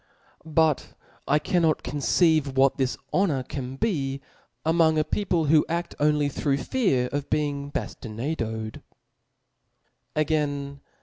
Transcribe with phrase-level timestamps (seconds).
[0.47, 0.95] But
[1.27, 4.19] I cannot conceive what this honor can be
[4.65, 8.81] among a people, who aft only through fear of be ing baftinaded
[9.49, 9.63] *.
[10.15, 10.81] Again